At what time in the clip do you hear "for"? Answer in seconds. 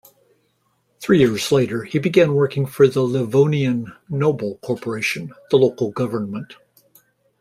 2.65-2.87